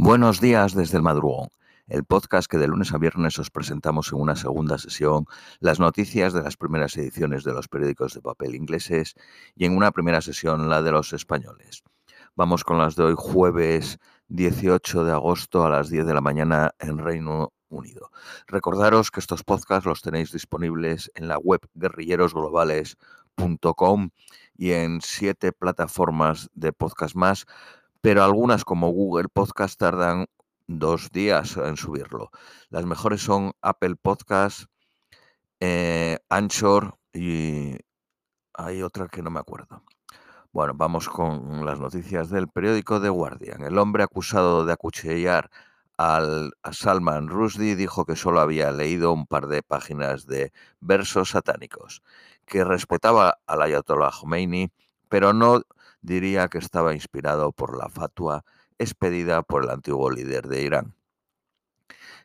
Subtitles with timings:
[0.00, 1.48] Buenos días desde el madrugón,
[1.88, 5.26] el podcast que de lunes a viernes os presentamos en una segunda sesión
[5.58, 9.16] las noticias de las primeras ediciones de los periódicos de papel ingleses
[9.56, 11.82] y en una primera sesión la de los españoles.
[12.36, 13.98] Vamos con las de hoy jueves
[14.28, 18.12] 18 de agosto a las 10 de la mañana en Reino Unido.
[18.46, 24.10] Recordaros que estos podcasts los tenéis disponibles en la web guerrilleros.globales.com
[24.56, 27.46] y en siete plataformas de podcast más
[28.00, 30.26] pero algunas como Google Podcast tardan
[30.66, 32.30] dos días en subirlo.
[32.68, 34.64] Las mejores son Apple Podcast,
[35.60, 37.76] eh, Anchor y
[38.54, 39.82] hay otra que no me acuerdo.
[40.52, 43.62] Bueno, vamos con las noticias del periódico The Guardian.
[43.62, 45.50] El hombre acusado de acuchillar
[45.96, 51.30] al, a Salman Rushdie dijo que solo había leído un par de páginas de versos
[51.30, 52.02] satánicos,
[52.46, 54.70] que respetaba al Ayatollah Khomeini,
[55.08, 55.62] pero no
[56.00, 58.44] diría que estaba inspirado por la fatua
[58.78, 60.94] expedida por el antiguo líder de Irán.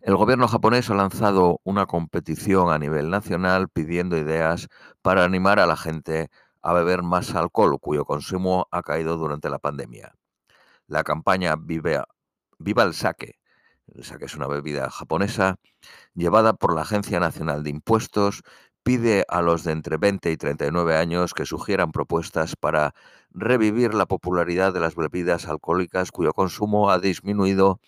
[0.00, 4.68] El gobierno japonés ha lanzado una competición a nivel nacional pidiendo ideas
[5.02, 6.30] para animar a la gente
[6.62, 10.14] a beber más alcohol, cuyo consumo ha caído durante la pandemia.
[10.86, 12.06] La campaña Viva,
[12.58, 13.40] Viva el Sake,
[13.94, 15.56] el sake es una bebida japonesa,
[16.14, 18.42] llevada por la Agencia Nacional de Impuestos,
[18.82, 22.94] pide a los de entre 20 y 39 años que sugieran propuestas para
[23.30, 27.80] revivir la popularidad de las bebidas alcohólicas cuyo consumo ha disminuido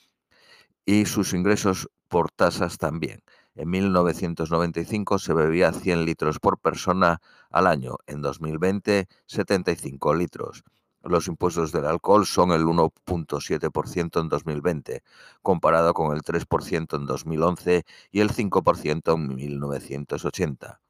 [0.84, 3.22] y sus ingresos por tasas también.
[3.54, 10.64] En 1995 se bebía 100 litros por persona al año, en 2020 75 litros.
[11.04, 15.02] Los impuestos del alcohol son el 1.7% en 2020,
[15.42, 20.81] comparado con el 3% en 2011 y el 5% en 1980.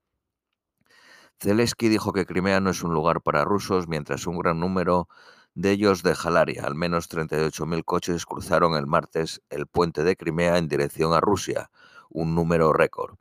[1.42, 5.08] Zelensky dijo que Crimea no es un lugar para rusos, mientras un gran número
[5.54, 10.56] de ellos de Jalaria, al menos 38.000 coches, cruzaron el martes el puente de Crimea
[10.56, 11.68] en dirección a Rusia,
[12.10, 13.16] un número récord.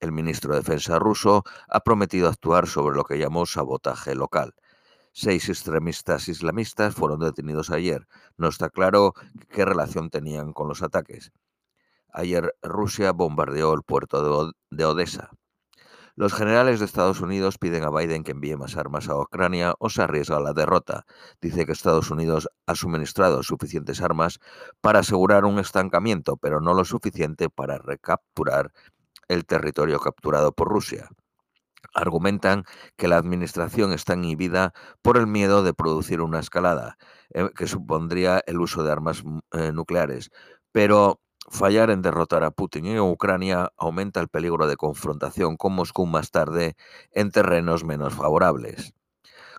[0.00, 4.56] El ministro de Defensa ruso ha prometido actuar sobre lo que llamó sabotaje local.
[5.12, 8.08] Seis extremistas islamistas fueron detenidos ayer.
[8.36, 9.14] No está claro
[9.48, 11.30] qué relación tenían con los ataques.
[12.12, 15.30] Ayer Rusia bombardeó el puerto de Odessa.
[16.20, 19.88] Los generales de Estados Unidos piden a Biden que envíe más armas a Ucrania o
[19.88, 21.06] se arriesga a la derrota.
[21.40, 24.38] Dice que Estados Unidos ha suministrado suficientes armas
[24.82, 28.70] para asegurar un estancamiento, pero no lo suficiente para recapturar
[29.28, 31.08] el territorio capturado por Rusia.
[31.94, 32.64] Argumentan
[32.98, 36.98] que la administración está inhibida por el miedo de producir una escalada,
[37.30, 40.30] eh, que supondría el uso de armas mm, eh, nucleares,
[40.70, 41.18] pero
[41.48, 46.30] Fallar en derrotar a Putin en Ucrania aumenta el peligro de confrontación con Moscú más
[46.30, 46.76] tarde
[47.12, 48.94] en terrenos menos favorables.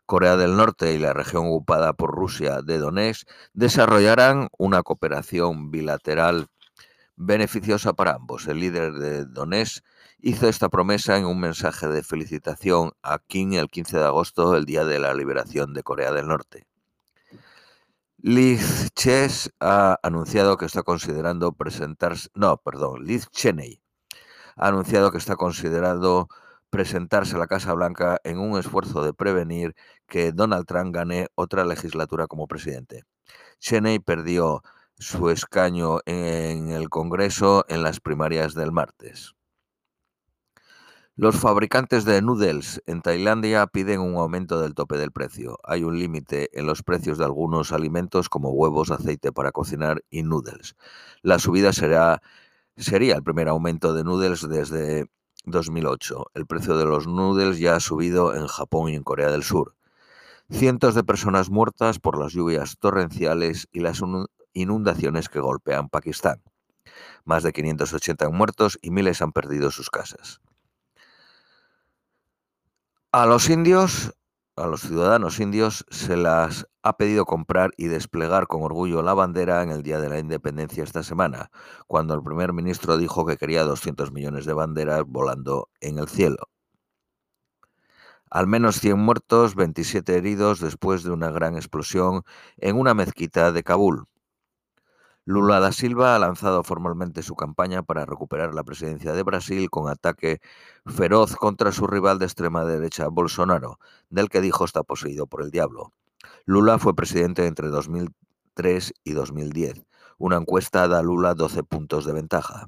[0.06, 6.47] Corea del Norte y la región ocupada por Rusia de Donetsk desarrollarán una cooperación bilateral
[7.16, 8.47] beneficiosa para ambos.
[8.47, 9.84] El líder de Donetsk
[10.20, 14.66] hizo esta promesa en un mensaje de felicitación a Kim el 15 de agosto, el
[14.66, 16.71] día de la liberación de Corea del Norte.
[18.24, 23.82] Liz Chess ha anunciado que está considerando presentarse, no, perdón, Liz Cheney
[24.56, 26.28] ha anunciado que está considerando
[26.70, 31.66] presentarse a la Casa Blanca en un esfuerzo de prevenir que Donald Trump gane otra
[31.66, 33.06] legislatura como presidente.
[33.59, 34.62] Cheney perdió
[35.00, 39.34] su escaño en el Congreso en las primarias del martes.
[41.22, 45.59] Los fabricantes de noodles en Tailandia piden un aumento del tope del precio.
[45.64, 50.24] Hay un límite en los precios de algunos alimentos como huevos, aceite para cocinar y
[50.24, 50.76] noodles.
[51.22, 52.24] La subida será,
[52.76, 55.12] sería el primer aumento de noodles desde
[55.46, 56.26] 2008.
[56.34, 59.76] El precio de los noodles ya ha subido en Japón y en Corea del Sur.
[60.50, 64.02] Cientos de personas muertas por las lluvias torrenciales y las
[64.53, 66.42] inundaciones que golpean Pakistán.
[67.26, 70.42] Más de 580 muertos y miles han perdido sus casas.
[73.13, 74.13] A los indios,
[74.55, 79.63] a los ciudadanos indios, se las ha pedido comprar y desplegar con orgullo la bandera
[79.63, 81.52] en el Día de la Independencia esta semana,
[81.87, 86.47] cuando el primer ministro dijo que quería 200 millones de banderas volando en el cielo.
[88.29, 92.23] Al menos 100 muertos, 27 heridos después de una gran explosión
[92.55, 94.05] en una mezquita de Kabul.
[95.26, 99.88] Lula da Silva ha lanzado formalmente su campaña para recuperar la presidencia de Brasil con
[99.88, 100.41] ataque
[100.88, 103.78] feroz contra su rival de extrema derecha, Bolsonaro,
[104.09, 105.94] del que dijo está poseído por el diablo.
[106.46, 109.85] Lula fue presidente entre 2003 y 2010.
[110.18, 112.67] Una encuesta da a Lula 12 puntos de ventaja.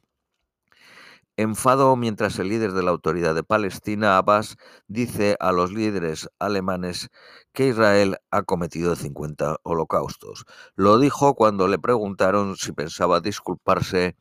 [1.36, 4.56] Enfado mientras el líder de la autoridad de Palestina, Abbas,
[4.88, 7.10] dice a los líderes alemanes
[7.54, 10.46] que Israel ha cometido 50 holocaustos.
[10.76, 14.16] Lo dijo cuando le preguntaron si pensaba disculparse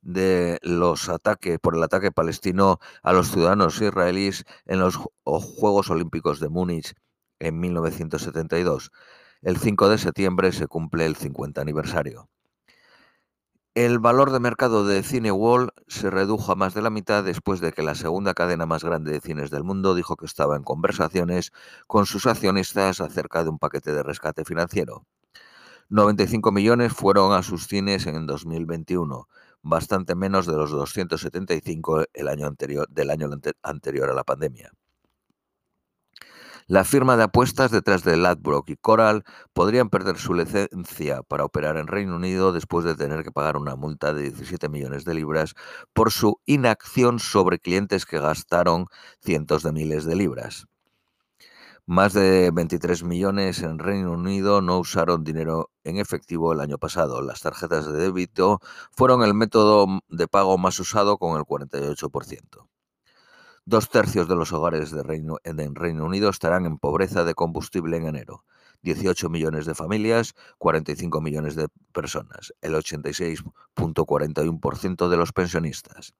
[0.00, 6.38] de los ataques por el ataque palestino a los ciudadanos israelíes en los Juegos Olímpicos
[6.38, 6.94] de Múnich
[7.40, 8.92] en 1972.
[9.42, 12.28] El 5 de septiembre se cumple el 50 aniversario.
[13.74, 17.72] El valor de mercado de Cinewall se redujo a más de la mitad después de
[17.72, 21.50] que la segunda cadena más grande de cines del mundo dijo que estaba en conversaciones
[21.88, 25.06] con sus accionistas acerca de un paquete de rescate financiero.
[25.88, 29.26] 95 millones fueron a sus cines en 2021,
[29.62, 33.28] bastante menos de los 275 el año anterior, del año
[33.64, 34.70] anterior a la pandemia.
[36.66, 41.76] La firma de apuestas detrás de Ladbroke y Coral podrían perder su licencia para operar
[41.76, 45.54] en Reino Unido después de tener que pagar una multa de 17 millones de libras
[45.92, 48.86] por su inacción sobre clientes que gastaron
[49.20, 50.66] cientos de miles de libras.
[51.84, 57.20] Más de 23 millones en Reino Unido no usaron dinero en efectivo el año pasado.
[57.20, 58.60] Las tarjetas de débito
[58.90, 62.66] fueron el método de pago más usado con el 48%.
[63.66, 65.38] Dos tercios de los hogares de Reino,
[66.04, 68.44] Unido estarán en pobreza de combustible en enero.
[68.82, 76.12] 18 millones de familias, 45 millones de personas, el 86.41% de los pensionistas.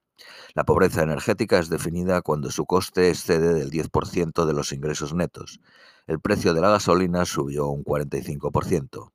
[0.55, 5.59] La pobreza energética es definida cuando su coste excede del 10% de los ingresos netos.
[6.07, 9.11] El precio de la gasolina subió un 45%.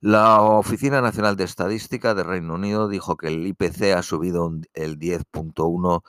[0.00, 4.98] La Oficina Nacional de Estadística de Reino Unido dijo que el IPC ha subido el
[4.98, 6.02] 10.1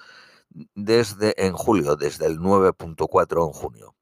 [0.75, 3.95] desde en julio, desde el 9.4 en junio,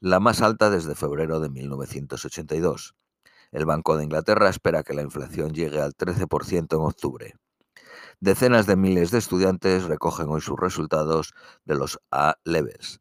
[0.00, 2.94] la más alta desde febrero de 1982.
[3.52, 7.34] El Banco de Inglaterra espera que la inflación llegue al 13% en octubre.
[8.20, 11.34] Decenas de miles de estudiantes recogen hoy sus resultados
[11.64, 13.00] de los A-Levels.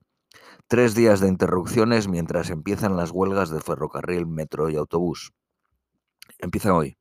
[0.67, 5.33] Tres días de interrupciones mientras empiezan las huelgas de ferrocarril, metro y autobús.
[6.39, 6.97] Empiezan hoy.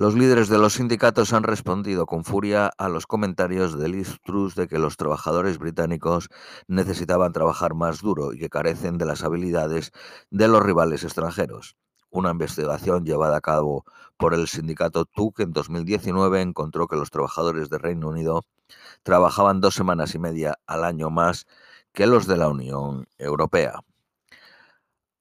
[0.00, 4.54] Los líderes de los sindicatos han respondido con furia a los comentarios de Liz Truss
[4.54, 6.30] de que los trabajadores británicos
[6.68, 9.92] necesitaban trabajar más duro y que carecen de las habilidades
[10.30, 11.76] de los rivales extranjeros.
[12.08, 13.84] Una investigación llevada a cabo
[14.16, 18.46] por el sindicato TUC en 2019 encontró que los trabajadores de Reino Unido
[19.02, 21.46] trabajaban dos semanas y media al año más
[21.92, 23.82] que los de la Unión Europea.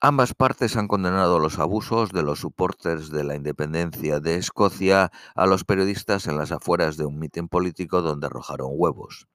[0.02, 5.46] Ambas partes han condenado los abusos de los supporters de la independencia de Escocia a
[5.46, 9.28] los periodistas en las afueras de un mitin político donde arrojaron huevos.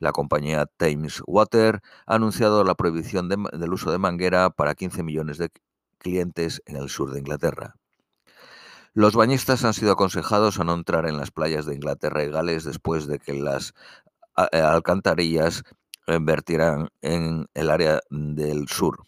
[0.00, 5.38] La compañía Thames Water ha anunciado la prohibición del uso de manguera para 15 millones
[5.38, 5.50] de
[5.98, 7.76] clientes en el sur de Inglaterra.
[8.94, 12.64] Los bañistas han sido aconsejados a no entrar en las playas de Inglaterra y Gales
[12.64, 13.72] después de que las
[14.50, 15.62] eh, alcantarillas
[16.08, 19.04] vertieran en el área del sur.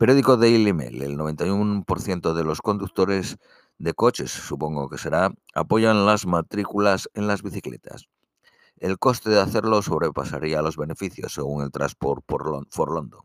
[0.00, 1.02] Periódico Daily Mail.
[1.02, 3.36] El 91% de los conductores
[3.76, 8.08] de coches, supongo que será, apoyan las matrículas en las bicicletas.
[8.78, 13.20] El coste de hacerlo sobrepasaría los beneficios, según el Transport for London.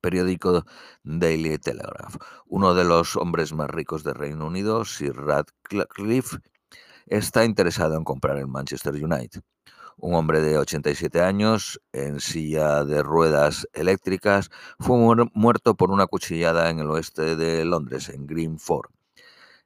[0.00, 0.64] Periódico
[1.02, 2.16] Daily Telegraph.
[2.46, 6.38] Uno de los hombres más ricos de Reino Unido, Sir Radcliffe,
[7.04, 9.42] está interesado en comprar el Manchester United
[9.98, 14.96] un hombre de 87 años en silla de ruedas eléctricas, fue
[15.34, 18.90] muerto por una cuchillada en el oeste de Londres, en Greenford,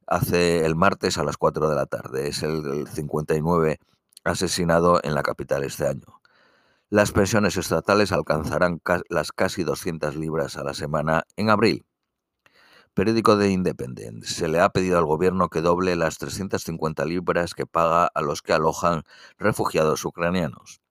[0.07, 2.29] hace el martes a las 4 de la tarde.
[2.29, 3.79] Es el 59
[4.25, 6.21] asesinado en la capital este año.
[6.91, 11.87] Las pensiones estatales alcanzarán las casi 200 libras a la semana en abril.
[13.01, 14.25] Periódico de Independent.
[14.25, 18.43] Se le ha pedido al gobierno que doble las 350 libras que paga a los
[18.43, 19.05] que alojan
[19.39, 20.83] refugiados ucranianos.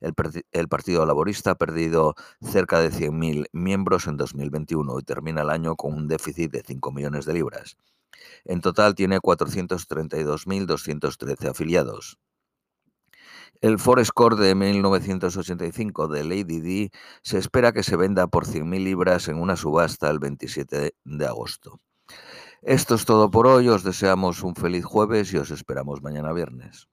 [0.00, 0.12] El,
[0.50, 5.76] el Partido Laborista ha perdido cerca de 100.000 miembros en 2021 y termina el año
[5.76, 7.76] con un déficit de 5 millones de libras.
[8.44, 12.18] En total tiene 432.213 afiliados.
[13.62, 16.90] El Forescore de 1985 de Lady D
[17.22, 21.78] se espera que se venda por 100.000 libras en una subasta el 27 de agosto.
[22.62, 26.88] Esto es todo por hoy, os deseamos un feliz jueves y os esperamos mañana viernes.